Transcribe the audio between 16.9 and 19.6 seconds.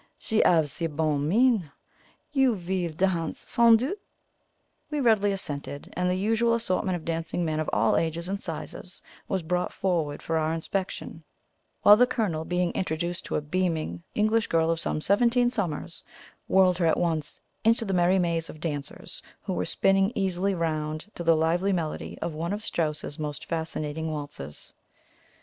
once into the merry maze of dancers, who